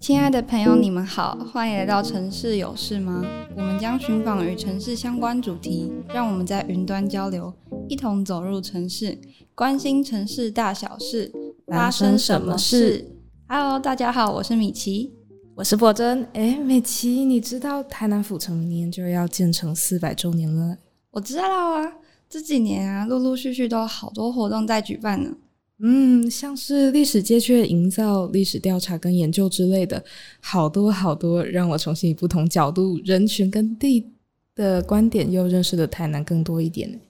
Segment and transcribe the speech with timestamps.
[0.00, 3.22] 亲爱的朋友，你们好，欢迎来到城市有事吗？
[3.56, 7.52] 我们将寻访与城市相关主题，让我们在云端交流，
[7.88, 9.18] 一同走入城市，
[9.54, 11.30] 关心城市大小事，
[11.66, 13.04] 发生什么事
[13.48, 15.12] ？Hello，大家好，我是米奇，
[15.56, 16.26] 我是博珍。
[16.32, 20.78] 哎，米奇，你知道台南府城明年就要建成四百周年了？
[21.10, 21.42] 我知道
[21.74, 21.92] 啊，
[22.28, 25.34] 这几年啊，陆陆续续都有好多活动在举办呢。
[25.80, 30.04] 嗯，像是历史街区的营造、历史调查跟研究之类的，
[30.40, 34.04] 好多好多，让我重新以不同角度、人群跟地
[34.54, 37.00] 的观点，又认识了台南更多一点。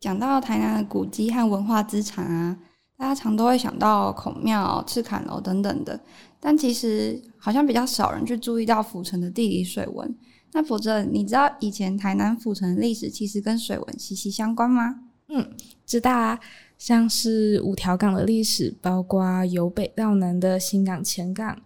[0.00, 2.58] 讲到台南的古迹和文化资产啊，
[2.96, 6.00] 大家常都会想到孔庙、赤坎楼等等的，
[6.40, 10.14] 但其实好像比较少人去注意到府城的地理水文。
[10.56, 15.00] 那否则，你知道以前台南府城的历史其实跟水文息息相关吗？
[15.28, 15.50] 嗯，
[15.84, 16.40] 知道啊。
[16.78, 21.60] 像是五条港的历史，包括由北到南的新港前港、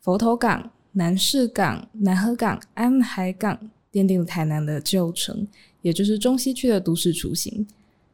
[0.00, 3.58] 佛头港、南势港、南河港、安海港，
[3.92, 5.48] 奠定了台南的旧城，
[5.82, 7.66] 也就是中西区的都市雏形。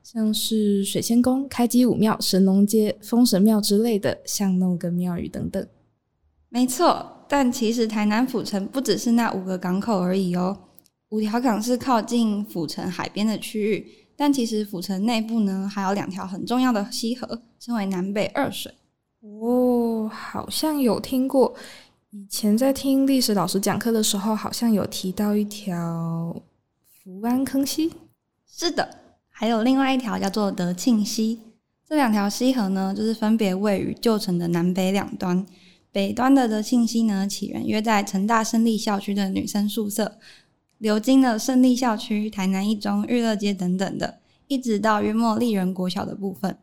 [0.02, 5.67] 像是水仙宫、开基武庙、神农街、封神庙之类的巷弄跟庙宇等等。
[6.48, 10.56] 没错，但其实台南府城不只是那五个港口而已哦。
[11.11, 13.86] 五条港是靠近府城海边的区域。
[14.17, 18.72] 但其实府城内部呢，还有两条很重要的溪河，称为南北二水。
[19.20, 21.52] 哦，好像有听过。
[22.11, 26.41] 以前在听历史老师讲课的时候，好像有提到一条
[27.02, 27.92] 福安坑溪。
[28.47, 28.89] 是的，
[29.28, 31.41] 还有另外一条叫做德庆溪。
[31.84, 35.45] 这两条溪河呢，就是分别位于旧城的南北两端。
[35.95, 40.19] 北端的德信溪呢，起源约在成大胜利校区的女生宿舍。
[40.78, 46.59] 流经了胜利校区、台南一中、育乐街等等的，一直到约莫丽人国小的部分，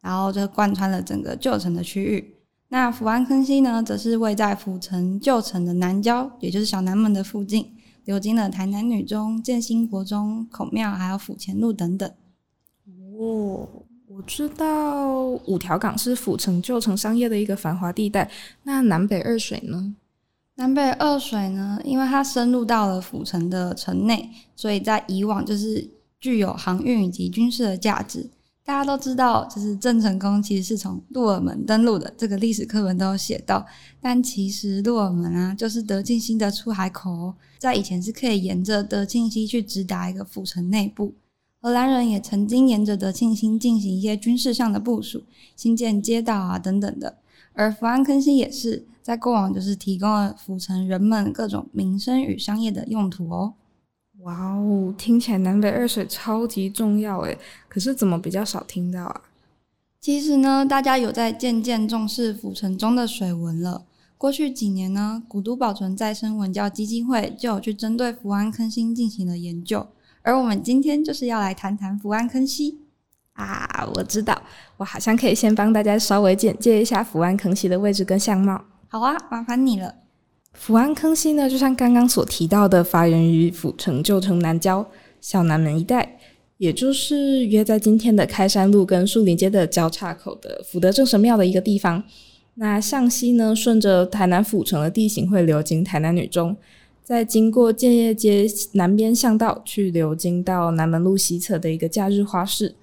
[0.00, 2.34] 然后就贯穿了整个旧城的区域。
[2.70, 7.72] 那福安坑溪呢，则是位在府城旧城的南郊，也就是小南门的附近，
[8.04, 12.10] 流经了台南女中、建新国中、孔庙，还有府前路等等。
[13.16, 13.81] 哦，
[14.26, 18.30] 知道五条港是府城旧城商业的一个繁华地带，
[18.62, 19.94] 那南北二水呢？
[20.56, 25.90] 南北二水呢，因为它深入到了府城的城内，所以在以往就是
[26.20, 28.30] 具有航运以及军事的价值。
[28.64, 33.66] 大家都知道，就是郑成功其实是从鹿耳门登陆的，这个历史课本都有写到。
[34.00, 41.12] 但其实鹿耳门啊，就是德庆溪的出海口哦，在以前是可以沿着德庆溪去直达一个府城内部。
[41.62, 45.22] 荷兰人也曾经沿着德庆溪进行一些军事上的部署，
[45.54, 47.16] 新建街道啊等等的。
[47.52, 48.84] 而福安坑溪也是。
[49.02, 53.54] 在过往就是提供了府城人们各种民生与商业的用途哦。
[54.20, 57.36] 哇哦，听起来南北二水超级重要诶，
[57.68, 59.22] 可是怎么比较少听到啊？
[60.00, 63.84] 其实呢，大家有在渐渐重视府城中的水文了。
[64.16, 69.88] 过去几年呢，古都保存再生文教基金会就有去针对福安坑溪进行了研究，
[70.22, 72.78] 而我们今天就是要来谈谈福安坑溪。
[73.34, 74.40] 啊，我知道，
[74.76, 78.62] 我好像可以先帮大家稍微简介一下福安坑溪的位置跟相貌。
[78.88, 79.94] 好啊，麻烦你了。
[80.52, 84.86] 福安坑溪呢，就像刚刚所提到的，发源于府城旧城南郊
[85.18, 86.18] 小南门一带，
[86.58, 92.04] 也就是约在今天的开山路跟树林街的交叉口的福德正神庙的一个地方。
[92.56, 96.54] 那向西呢，顺着台南府城的地形会流经台南女中，
[97.02, 102.74] 再经过建业街南边巷道去流经到南门路西侧的一个假日花市，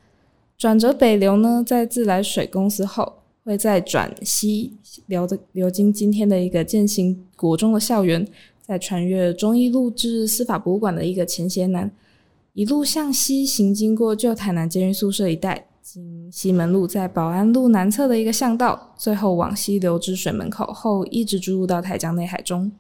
[0.58, 3.14] 转折北流呢，在自来水公司后。
[3.46, 4.74] 会再转西
[5.08, 8.28] 流的流经今天的一个建兴国中的校园，
[8.62, 11.90] 再穿越忠义路至司法博物馆的一个前斜南，
[12.54, 22.72] 一路向西行经过旧台南监狱宿舍一带，经西门路在保安路南侧的一个巷道，最后往西流至水门口后，一直注入到台江内海中。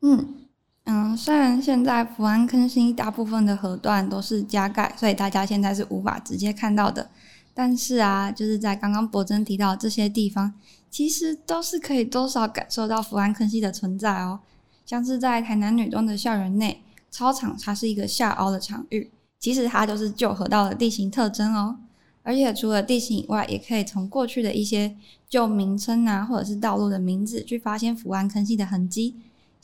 [0.00, 0.45] 嗯
[0.88, 7.10] 嗯，虽然现在福安坑溪大部分的河段都是加盖，所以大家现在是无法直接看到的。
[7.52, 10.54] 但是啊，就是在刚刚博珍提到这些地方，
[10.88, 14.38] 其实都是可以多少感受到福安坑溪的存在哦。
[14.84, 19.10] 像是在台南女中的校园内，操场它是一个下凹的场域，
[19.40, 21.78] 其实它就是旧河道的地形特征哦。
[22.22, 24.94] 而且除了地形以外，也可以从过去的一些
[25.28, 29.16] 旧名称啊，或者是道路的名字，去发现福安坑溪的痕迹。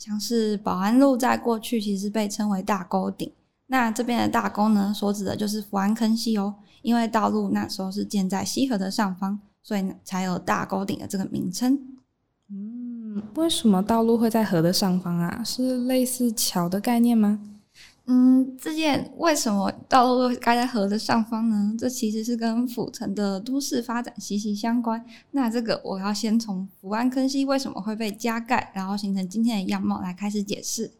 [0.03, 3.31] 像是保安路在过去其实被称为大沟顶，
[3.67, 6.55] 那这边的大沟呢，所指的就是福安坑溪哦。
[6.81, 11.79] 因为道路那时候是建在溪河的上方，所以才有大沟顶的这个名称。
[12.51, 15.41] 嗯，为什么道路会在河的上方啊？
[15.45, 17.39] 是类似桥的概念吗？
[18.05, 21.73] 嗯，这件为什么道路会盖在河的上方呢？
[21.79, 25.05] 这其实是跟府城的都市发展息息相关。
[25.31, 30.91] 那这个我要先从福湾坑溪为什么会被加盖，然后形成今天的样貌来开始解释。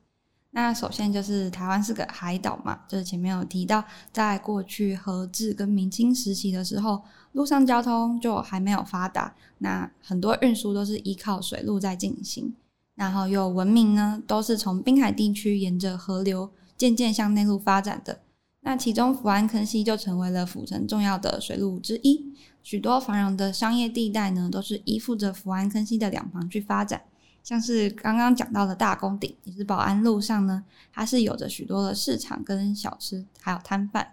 [0.51, 3.83] 那首先就是台湾是个海岛嘛，就是前面有提到，
[4.13, 7.01] 在过去荷治跟明清时期的时候，
[7.33, 12.53] 陆上交通就还没有发达，那很多运输都是依靠水路在进行，
[12.95, 16.49] 然后又文明呢，都是从滨海地区沿着河流。
[16.83, 18.19] 渐渐向内陆发展的，
[18.59, 22.35] 那其中福安坑溪就成为了府城重要的水路之一。
[22.61, 27.01] 许多繁荣的商业地带呢，都是依附着福安坑溪的两旁去发展。
[27.41, 34.05] 像是刚刚讲到的大宫顶，也是保安路上呢，它是有着许多的市场跟小吃，还有摊贩。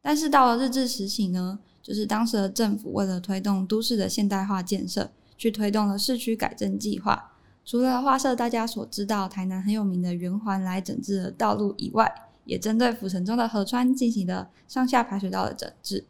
[0.00, 7.32] 但是到了日治时期呢，就是当时的政府为了推动都市的现代化建设，去推动了市区改正计划。
[7.66, 12.10] 除了花社大家所知道台南很有名的圆环来整治的道路以外，
[12.44, 16.04] 也针对府城中的河川进行了上下排水道的整治。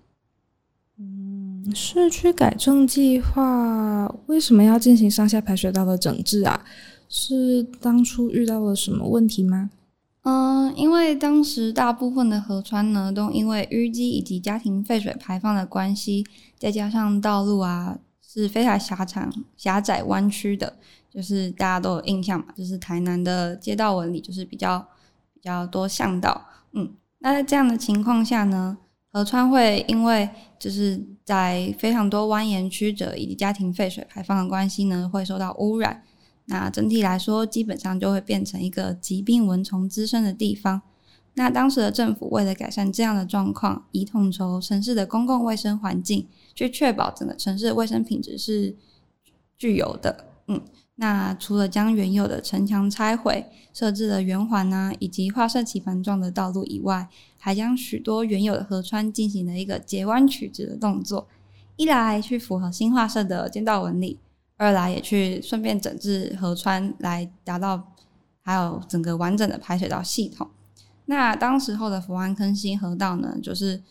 [0.98, 6.62] 嗯，市区改正计划为什么要进行上下排水道的整治啊？
[7.08, 9.70] 是当初遇到了什么问题吗？
[10.24, 16.26] 嗯，因为当时大部分的河川呢，都因为淤积以及家庭废水排放的关系，
[16.58, 20.76] 再加上道路啊是非常狭长、狭窄、弯曲的。
[21.16, 24.78] 就是大家都有印象嘛，就是台南的街道纹理就是比较
[25.32, 28.76] 比较多巷道，嗯，那在这样的情况下呢，
[29.10, 30.28] 河川会因为
[30.58, 36.02] 就是在非常多蜿蜒曲折以及家庭废水排放的关系呢，会受到污染。
[36.44, 40.82] 那整体来说，基本上就会变成一个疾病蚊虫滋生的地方。
[41.32, 48.76] 那当时的政府为了改善这样的状况，以统筹城市的公共卫生环境，去确保整个城市的卫生品质是
[49.56, 50.60] 具有的，嗯。
[50.98, 53.44] 那除了将原有的城墙拆毁，
[53.74, 57.06] 设置了圆环啊，以及画设棋盘状的道路以外，
[57.38, 61.28] 还将许多原有的河川进行了一个截弯曲直的动作。
[61.76, 64.18] 一来去符合新画设的街道纹理，
[64.56, 67.92] 二来也去顺便整治河川，来达到
[68.40, 70.48] 还有整个完整的排水道系统。
[71.04, 73.82] 那当时候的福安坑溪河道呢，就是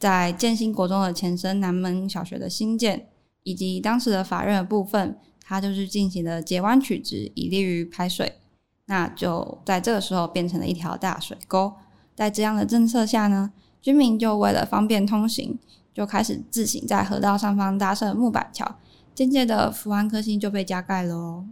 [0.00, 3.06] 在建新国中的前身南门小学的新建，
[3.44, 5.16] 以及当时的法院的部分。
[5.50, 8.38] 它就是进行了截弯取直，以利于排水。
[8.86, 11.72] 那就在这个时候变成了一条大水沟。
[12.14, 13.50] 在这样的政策下呢，
[13.82, 15.58] 居民就为了方便通行，
[15.92, 18.76] 就开始自行在河道上方搭设木板桥。
[19.12, 21.44] 渐渐的，福湾坑溪就被加盖了。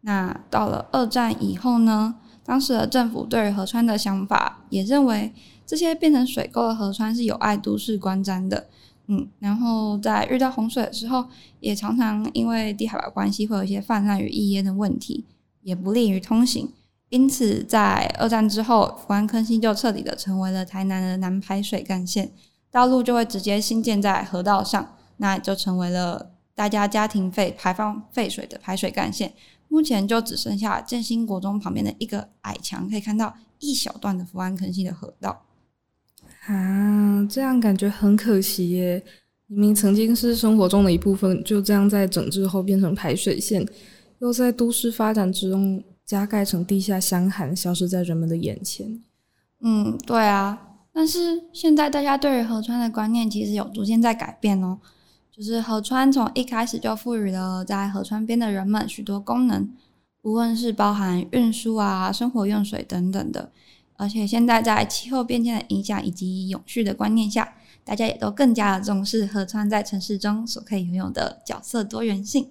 [0.00, 5.34] 那到了二战以后呢，当时的政府对于河川的想法也认为，
[5.66, 8.68] 这些变成水沟的河川是有碍都市观瞻的。
[9.06, 11.24] 嗯，然后在遇到洪水的时候，
[11.60, 15.24] 也常常因为低海拔关系，会有一些泛滥与溢淹的问题，
[15.62, 16.72] 也不利于通行。
[17.10, 22.32] 因此，在二战之后，福安坑溪就彻底的成为了台南的南排水干线，
[22.70, 29.34] 道路就会直接新建在河道上，那就成为了大家家庭废排放废水的排水干线。
[29.68, 35.42] 目前就只剩下建兴国中旁边的一个矮墙，可以看到一小段的福安坑溪的河道。
[36.46, 39.02] 啊，这样感觉很可惜耶！
[39.46, 43.66] 明明曾经是生活中的一部分，就这样在整治后变成排水线，
[44.18, 49.02] 又在都市发展之中加盖成地下箱涵，消失在人们的眼前。
[49.60, 50.58] 嗯，对啊。
[50.92, 54.78] 但是现在大家对于河川的观念其实有逐渐在改变哦。
[55.30, 59.68] 就是河川从一开始就赋予了在河川边的人们许多功能，
[60.22, 63.50] 无论是包含运输啊、生活用水等等的。
[63.96, 72.48] 而且现在在气候变迁的影响以及永续的观念下，大家也都更加的重视河川在城市中所可以拥有的角色多元性。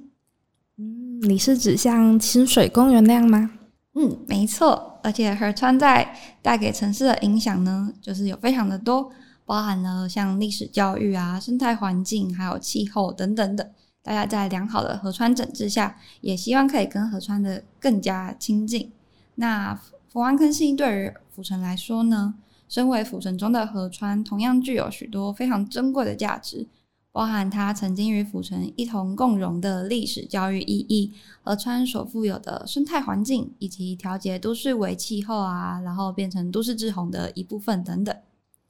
[0.78, 3.52] 嗯，你是指像清水公园那样吗？
[3.96, 5.00] 嗯，没错。
[5.04, 9.12] 而且河川在带给城市的影响呢，就是有非常的多，
[9.46, 13.70] 包含了像历史教育啊、生态环境，还有气候等等等。
[14.02, 18.92] 大家在良好的河川整治下，也希望可以跟河川的更加亲近。
[19.36, 19.80] 那
[20.14, 22.36] 福安坑溪对于府城来说呢，
[22.70, 26.68] 身为府城中的河川，同样具有许多非常珍贵的价值，
[27.12, 38.16] 包含它曾经与府城一同共荣的历史教育意义，河川所富有的生态环境，以及调节都市微气候啊，然后变成都市滞洪的一部分等等。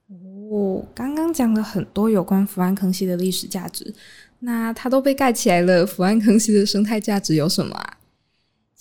[0.08, 3.94] 哦，刚刚讲了很多有关福安坑溪的历史价值，
[4.40, 7.98] 那它都被盖起来了，福安坑溪的生态价值有什么啊？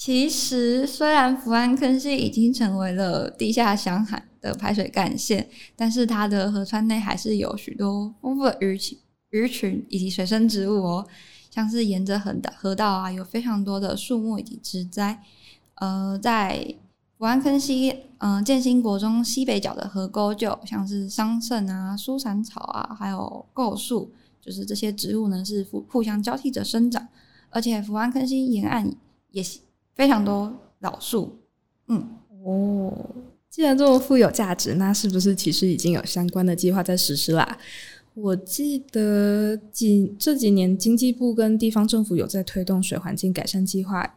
[0.04, 8.99] 其实，虽然福安坑溪已经成为了地下箱涵的排水干线，但是它的河川内还是有许多丰富的鱼群、
[9.30, 11.06] 鱼群以及水生植物哦。
[11.52, 15.23] 像是沿着河道河道啊，有非常多的树木以及植栽。
[15.76, 16.75] 呃，在
[17.16, 27.06] 福安坑溪，嗯、呃，建新国中西北角的河沟，就像是桑葚啊、苏伞草啊，还有构树，就是这些植物呢是互互相交替着生长，
[27.50, 28.92] 而且福安坑溪沿岸
[29.30, 29.61] 也是
[29.94, 31.38] 非常多老树。
[31.88, 32.08] 嗯，
[32.44, 32.92] 哦，
[33.50, 37.58] 既然这么富有价值，那是不是其实已经有相关的计划在实施啦？
[38.14, 44.16] 我记得几这几年经济部跟地方政府有在推动水环境改善计划。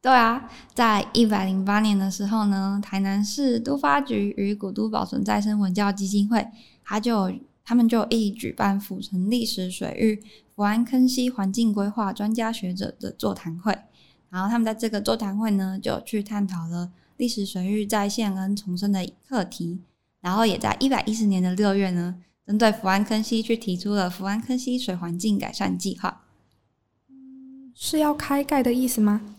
[0.00, 6.46] 对啊，在一百零八年的时候呢，台南市都发局与古都保存再生文教基金会，
[6.84, 7.32] 他就
[7.64, 10.22] 他们就一起举办府城历史水域
[10.54, 13.76] 福安坑溪环境规划专家学者的座谈会，
[14.30, 19.80] 然后他们在这个座谈会呢，就去探讨了历史水域再现跟重生的课题，
[20.20, 22.16] 然后也在一百一十年的六月呢，
[22.46, 26.22] 针对福安坑溪去提出了福安坑溪水环境改善计划。
[27.74, 29.36] 是要开盖的意思吗？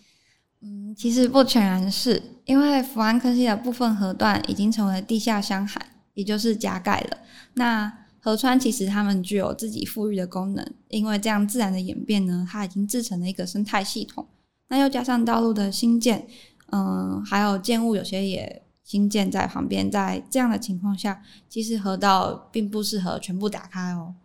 [0.61, 7.17] 嗯，其实不全然是，因为福安坑溪的部分河段已经成为地下箱涵，也就是加盖了。
[7.53, 14.25] 那河川其实它们具有自己富裕的功能，因为这样自然的演变呢，它已经制成了一个生态系统。
[14.69, 16.25] 那又加上道路的新建，
[16.71, 24.15] 嗯，还有建物有些也新建在旁边，在这样的情况下，其实河道并不适合全部打开哦。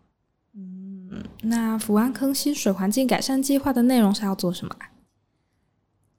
[0.54, 4.76] 嗯，那福安坑溪水环境改善计划的内容是要做什么？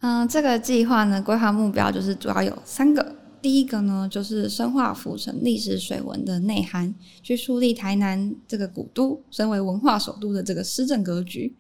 [0.02, 3.16] 嗯，这个计划呢，规划目标就是主要有三个。
[3.42, 11.56] 第一个呢，就是深化府城历史水文的内涵，去树立台南这个古都身为文化首都的这个施政格局。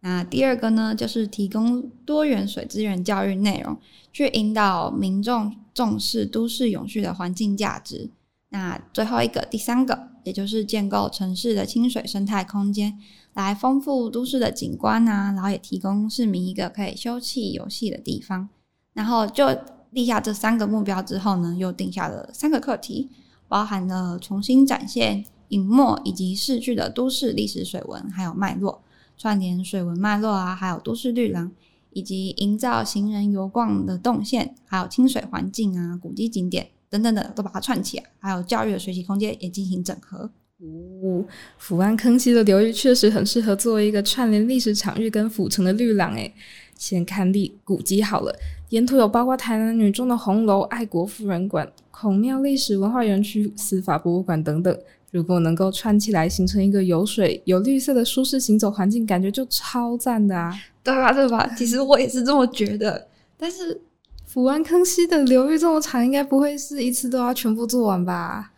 [0.00, 3.76] 那第二个呢，就是提供多元水资源教育内容，
[4.12, 8.10] 去引导民众重视都市永续的环境价值。
[8.48, 12.98] 那最后一个，第三个，也就是建构城市的清水生态空间。
[13.34, 18.48] 来丰富都市的景观啊，然后也提供市民一个可以休憩游戏的地方。
[18.92, 19.46] 然后就
[19.90, 23.08] 立下这三个目标之后呢，又定下了三个课题，
[23.46, 28.82] 包含了重新展现隐没以及逝去的都市历史水文，还有脉络，
[29.20, 31.52] 串联水文脉络啊，还有都市绿廊，
[31.92, 40.30] 以及营造行人游逛的动线，还有清水环境啊、古迹景点等等的，都把它串起来，还有教育的学习空间也进行整合。
[40.62, 41.22] 哦，
[41.60, 46.14] 抚安坑溪的流域确实很适合作为一个串联历史场域跟府城的绿廊。
[46.14, 46.32] 诶，
[46.78, 48.34] 先看历古迹好了，
[48.70, 54.74] 沿途有包括台南女中的红楼、爱国妇人馆、孔庙历史文化园区、司法博物馆等等。
[55.10, 60.54] 如果能够串起来，形成一个有水、有绿色的舒适行走环境，感觉就超赞的啊！
[60.84, 61.12] 对吧？
[61.12, 61.46] 对吧？
[61.58, 63.08] 其实我也是这么觉得。
[63.36, 63.80] 但是
[64.26, 68.52] 福安坑溪的流域这么长，应该不会是一次都要全部做完吧？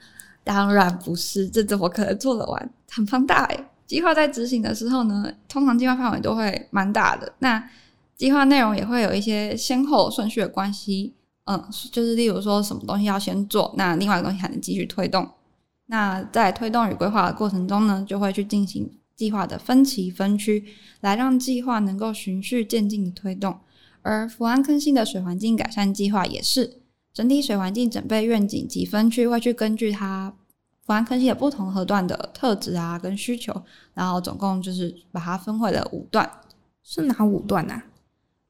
[0.44, 2.70] 当然不是，这怎么可能做得完？
[2.90, 3.64] 很庞大诶。
[3.86, 7.32] 计划在执行的时候呢，通常计划范围都会蛮大的。
[7.38, 7.62] 那
[8.16, 11.14] 计划内容也会有一些先后顺序的关系。
[11.44, 15.28] 嗯，就是例如说什么东西要先做，那另外一个东西还能继续推动。
[15.86, 20.64] 那在推动与规划的过程中呢，就会去进行计划的分期分区，
[21.00, 23.58] 来让计划能够循序渐进的推动。
[24.02, 26.78] 而福安坑溪的水环境改善计划也是。
[27.12, 30.34] 整体水环境整备愿景及分区会去根据它
[30.84, 33.62] 福安坑溪的不同河段的特质啊跟需求，
[33.92, 36.28] 然后总共就是把它分为了五段，
[36.82, 37.84] 是哪五段啊？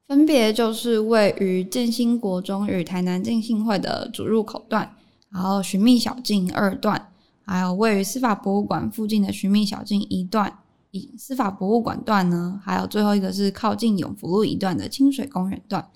[0.06, 4.96] 分别就是位于建兴国中与台南浸信会的主入口段，
[5.30, 7.11] 然后寻觅小径二段，
[7.44, 10.58] 还有位于司法博物馆附近的寻觅小径一段，
[10.90, 15.86] 以司法博物馆段呢，还有最后一个是靠近永福路一段的清水公园段。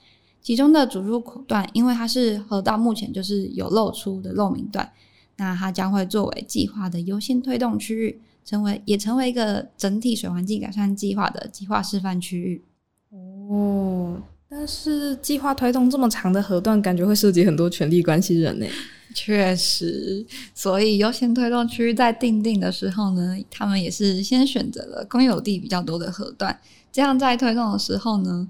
[0.43, 4.93] 其中的主入口段，因为它是河道目前就是有露出的露明段，
[5.37, 12.65] 那它将会作为计划的优先推动区域，成为也成为一个整体水环境改善计划的计划示范区域。
[13.11, 18.67] 哦，但是计划推动这么长的河段，感觉会涉及很多权力关系人呢。
[19.15, 26.59] 确实，所以优先推动区域在定定的时候呢，他们也是先选择了公有地比较多的河段，
[26.93, 28.49] 这样在推动的时候呢。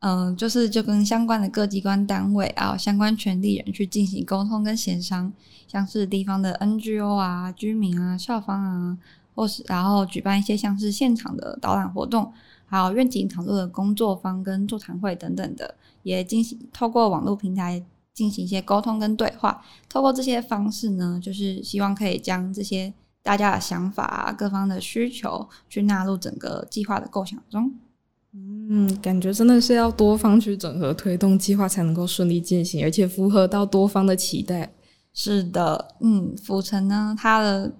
[0.00, 5.32] 嗯，就是就跟相关的各机关单位啊，相关权利人去进行沟通跟协商，
[5.66, 8.96] 像是地方的 NGO 啊、居民啊、校方啊，
[9.38, 12.32] 或是然后举办一些像是现场的导览活动，
[12.66, 17.80] 还有愿景讨论的工作坊跟座谈会等等的，也进行透过网络平台
[18.12, 19.62] 进行一些沟通跟对话。
[19.88, 22.92] 透过这些方式呢，就是希望可以将这些
[23.22, 27.72] 大家的想法啊、各方的需求去纳入整个计划的构想中。
[28.32, 34.72] 嗯，感觉真的是要多方去整合推动计划才能够顺利进行，而且符合到多方的期待。
[35.14, 37.72] 是的，嗯，府城呢，它的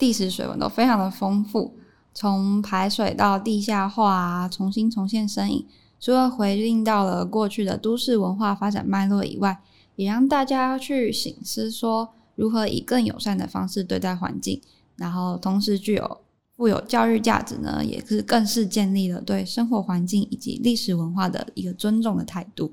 [0.00, 1.74] 地质水文都非常的丰富，
[2.14, 5.66] 从排水到地下化啊，重新重现身影，
[6.00, 9.60] 除了回应到了过去的都市文化发展脉络以外，
[9.96, 14.62] 也让大家去醒思说如何以更友善的方式对待环境，
[14.96, 16.20] 然后同时具有
[16.56, 22.72] 富有教育价值呢，也是更是建立了对生活环境以及历史文化的一个尊重的态度。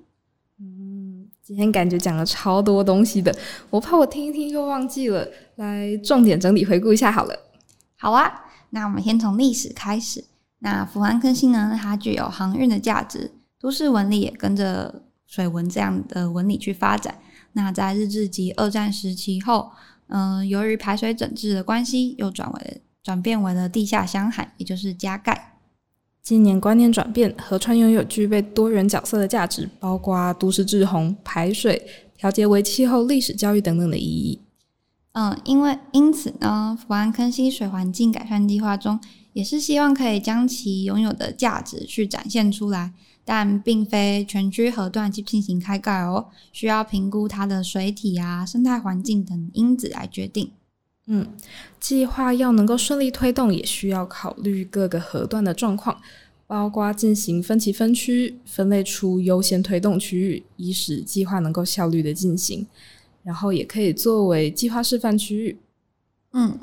[1.48, 3.34] 今天感觉讲了超多东西的，
[3.70, 5.26] 我怕我听一听又忘记了，
[5.56, 7.34] 来重点整理回顾一下好了。
[7.96, 8.30] 好啊，
[8.72, 10.26] 那我们先从历史开始。
[10.60, 17.18] 那福安坑溪呢，它具有航运的价值，都市纹理也跟着水纹这样的纹理去发展。
[17.54, 19.72] 那在日治及二战时期后，
[20.10, 25.47] 嗯、由于排水整治的关系，又转为转变为了地下箱涵，也就是加盖。
[26.28, 31.82] 近年观念转变，河川拥有具备多元角色的价值，包括都市滞洪、排水、
[32.18, 34.42] 调节为气候、历史教育等等的意义。
[35.14, 39.00] 嗯，因为因此呢，福安坑溪水环境改善计划中，
[39.32, 42.92] 也是希望可以将其拥有的价值去展现出来，
[43.24, 50.52] 但并非全区河段去进行开盖哦，需要评估它的水体啊、生态环境等因子来决定。
[51.08, 51.28] 嗯，
[51.80, 56.00] 计划要能够顺利推动，也需要考虑各个河段的状况，
[56.46, 62.68] 包括进行分期分区，分类出优先推动区域，以使计划能够效率的进行。
[63.24, 65.58] 然后也可以作为计划示范区域。
[66.32, 66.58] 嗯，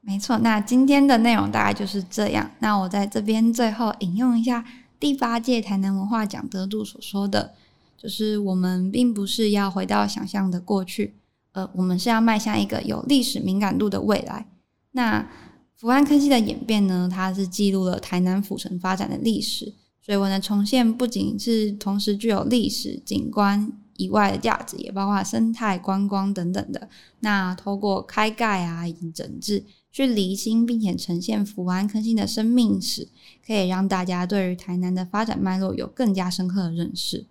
[0.00, 0.36] 没错。
[0.38, 2.50] 那今天的内容大概就是这样。
[2.58, 4.64] 那我在这边最后引用一下
[4.98, 7.54] 第八届台南文化奖得主所说的，
[7.96, 11.14] 就是我们并不是要回到想象的过去，
[11.58, 14.46] 呃，我们是要迈向一个有历史敏感度的未来。
[14.92, 15.28] 那
[15.74, 19.74] 福安坑溪的演变呢，它是记录了台南府城发展的历史。
[20.00, 23.72] 水纹的重现不仅是同时具有历史景观。
[23.98, 26.88] 以外的价值也包括生态观光等等的。
[27.18, 33.08] 那透过开盖啊以及整治，去厘清并且呈现福安坑溪的生命史，
[33.44, 37.26] 可以让大家对于台南的发展脉络有更加深刻的认识。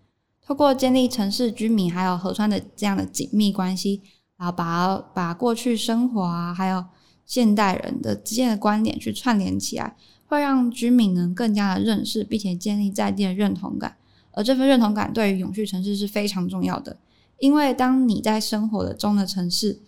[0.45, 4.01] 透过建立城市居民还有河川的这样的紧密关系，
[4.37, 6.85] 然后把把过去生活啊还有
[7.25, 9.95] 现代人的之间的观点去串联起来，
[10.27, 13.97] 会让居民能更加的认识，并且建立在地的认同感。
[14.31, 16.95] 而这份认同感对于永续城市是非常重要的，
[17.39, 19.81] 因为当你在生活的中的城市，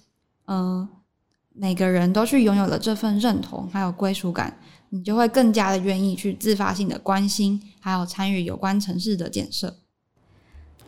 [0.48, 0.90] 嗯、
[1.54, 4.58] 每个人都去拥有了这份认同还有归属感，
[4.90, 9.76] 你就会更加的愿意去自发性的关心，还有参与有关城市的建设。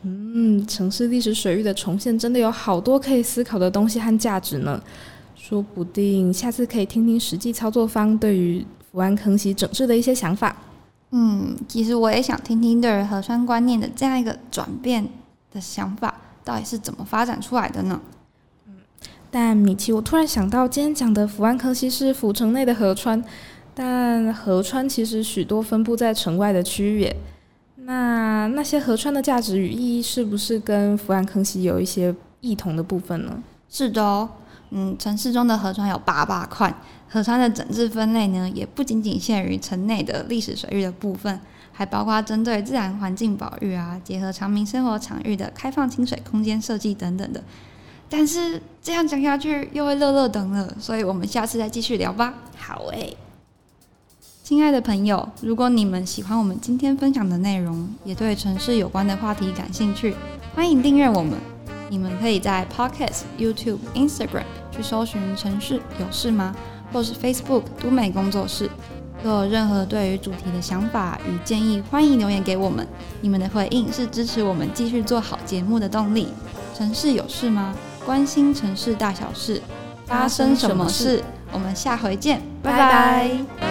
[0.04, 4.82] 嗯，城市历史水域的重现真的有好多可以思考的东西和价值呢，
[5.36, 10.56] 说不定下次可以听听实际操作方对于福安坑溪整治的一些想法。
[11.12, 15.08] 嗯，其实我也想听听对于河川观念的这样一个转变
[15.54, 18.02] 的想法，到底是怎么发展出来的呢？
[18.68, 18.76] 嗯，
[19.30, 23.24] 但米奇，我突然想到，今天讲的福安坑溪是府城内的河川，
[23.76, 27.14] 但河川其实许多分布在城外的区域，
[27.92, 33.44] 那那些河川的价值与意义，是不是跟福安坑溪有一些异同的部分呢？
[33.70, 34.30] 是的哦，
[34.70, 36.74] 嗯，城市中的河川有八八块。
[37.10, 41.38] 河川的整治分类呢，也不仅仅限于城内的历史水域的部分，
[41.74, 47.44] 还包括针对自然环境保育啊，结合长民生活场域的开放清水空间设计等等的。
[48.10, 52.34] 但是这样讲下去又会乐乐等了，所以我们下次再继续聊吧。
[52.56, 53.18] 好诶、欸，
[54.44, 60.16] 亲爱的朋友，如果你们喜欢我们今天分享的内容，也对城市有关的话题感兴趣，
[60.56, 61.40] 欢迎订阅我们。
[61.90, 66.56] 你们可以在 Podcast、YouTube、Instagram 去搜寻“城市有事吗”。
[66.94, 68.70] 或是 Facebook 都美工作室，
[69.24, 72.86] 若有任何对于主题的想法与建议，欢迎留言给我们。
[73.22, 76.28] 你们的回应是支持我们继续做好节目的动力。
[76.78, 77.74] 城市有事吗？
[78.06, 79.62] 关心城市大小事，
[80.06, 81.24] 发生什么事？
[81.54, 83.71] 我们下回见，拜拜。